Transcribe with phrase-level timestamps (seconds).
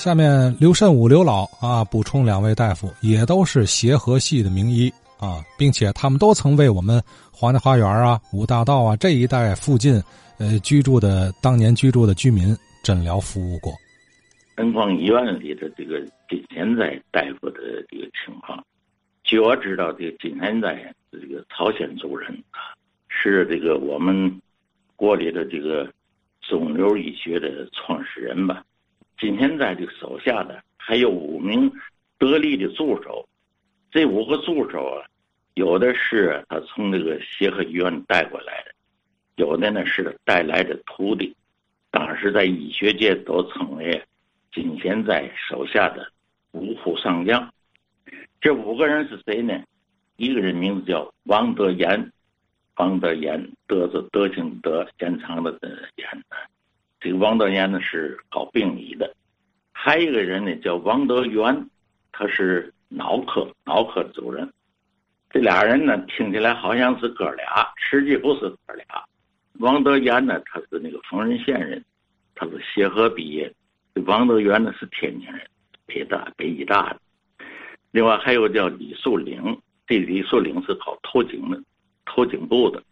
[0.00, 10.02] 下面刘慎武刘老啊，补充两位大夫也都是协和系的名医啊，并且他们都曾为我们华南花园啊、五大道啊这一带附近
[10.38, 13.74] 呃居住的当年居住的居民诊疗服务过。
[14.54, 17.60] 恩光医院里的这个金天在大夫的
[17.90, 18.64] 这个情况，
[19.22, 22.72] 据我知道，这个金天在这个朝鲜族人啊，
[23.08, 24.40] 是这个我们
[24.96, 25.86] 国里的这个
[26.40, 28.64] 肿瘤医学的创始人吧。
[29.20, 31.70] 今天在这个手下的还有五名
[32.18, 33.28] 得力的助手，
[33.90, 35.06] 这五个助手啊，
[35.54, 38.72] 有的是他从这个协和医院带过来的，
[39.36, 41.36] 有的呢是带来的徒弟，
[41.90, 44.02] 当时在医学界都称为
[44.54, 46.10] 金贤在手下的
[46.52, 47.52] 五虎上将。
[48.40, 49.62] 这五个人是谁呢？
[50.16, 52.10] 一个人名字叫王德言，
[52.76, 55.50] 王德言，德字德行德，延长的
[55.96, 56.24] 言。
[57.00, 59.14] 这个王德言呢是搞病理的，
[59.72, 61.66] 还有一个人呢叫王德元，
[62.12, 64.46] 他是脑科脑科主任。
[65.30, 68.84] 这俩人呢听起来好像是哥俩，实际不是哥俩。
[69.60, 71.82] 王德言呢他是那个丰润县人，
[72.34, 73.50] 他是协和毕业。
[73.94, 75.40] 这王德元呢是天津人，
[75.86, 77.00] 北大北医大的。
[77.92, 81.58] 另外还有叫李树岭，这李树岭是搞头颈的，
[82.04, 82.82] 头颈部的。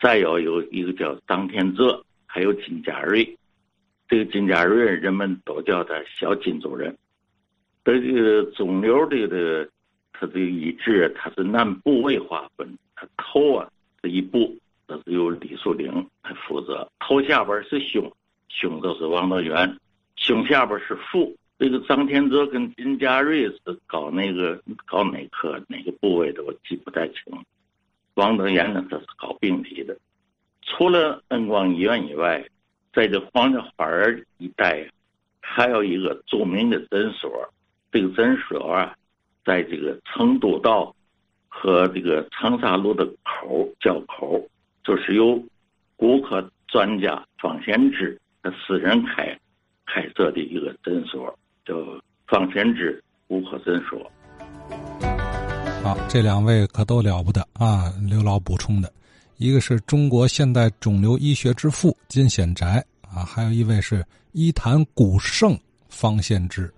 [0.00, 3.36] 再有有一个叫张天泽，还有金家瑞。
[4.08, 6.96] 这个金家瑞，人们都叫他小金主任。
[7.84, 9.68] 这个肿瘤这个，
[10.12, 12.66] 他这个医治，他是按部位划分。
[12.96, 13.70] 他头啊
[14.02, 15.92] 这一部，那是由李树林
[16.22, 16.90] 来负责。
[17.00, 18.10] 头下边是胸，
[18.48, 19.78] 胸都是王德元，
[20.16, 21.36] 胸下边是腹。
[21.58, 27.16] 这个张天泽跟金家瑞是搞那个搞哪科哪个部位的，我记不太清。
[28.14, 29.96] 王德元呢，他是搞病理的。
[30.62, 32.42] 除了恩光医院以外。
[32.92, 34.88] 在这黄家花园一带，
[35.40, 37.30] 还有一个著名的诊所。
[37.90, 38.94] 这个诊所啊，
[39.44, 40.94] 在这个成都道
[41.48, 44.46] 和这个长沙路的口交口，
[44.84, 45.42] 就是由
[45.96, 49.38] 骨科专家方先之他私人开
[49.86, 51.74] 开设的一个诊所，叫
[52.26, 54.10] 方先之骨科诊所。
[55.82, 57.90] 好，这两位可都了不得啊！
[58.08, 58.92] 刘老补充的。
[59.38, 66.72] 一个是中国现代肿瘤医学之父金显宅啊，还有一位是医坛古圣方献之，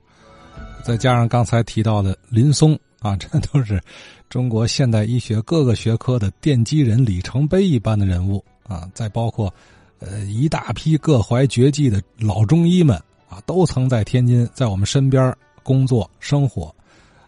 [0.84, 3.82] 再加上刚才提到的林松啊， 这都是
[4.28, 8.88] 中国现代医学各个学科的奠基人、里程碑一般的人物啊。
[8.92, 9.52] 再包括
[9.98, 12.94] 呃一大批各怀绝技的老中医们
[13.30, 16.74] 啊，都曾在天津在我们身边工作生活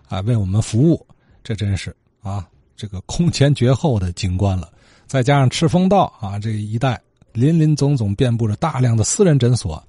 [0.09, 1.07] 啊，为我们服务。
[1.43, 4.71] 这真是啊，这个空前绝后的景观了。
[5.13, 6.99] 再加上赤峰道啊，这一带
[7.35, 9.87] 林林总总遍布着大量的私人诊所，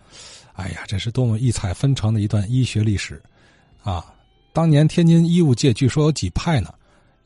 [0.51, 3.23] 哎呀，这是多么异彩纷呈的一段医学历史
[3.83, 4.06] 啊！
[4.51, 6.73] 当年天津医务界据说有几派呢？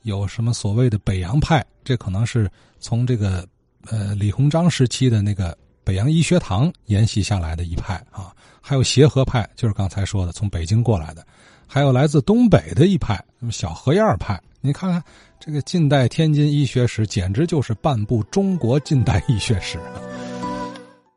[0.03, 1.65] 有什么所谓的北洋派？
[1.83, 2.47] 这可能是
[2.79, 3.43] 从这个
[3.87, 8.31] 呃李鸿章时期的那个北洋医学堂沿袭下来的一派啊。
[8.61, 11.25] 还有协和派，就是刚才说的从北京过来的，
[11.65, 14.39] 还有来自东北的一派，那么小荷叶派。
[14.59, 15.03] 你看看，
[15.39, 19.79] 这个近代天津医学史简直就是半部中国近代医学史。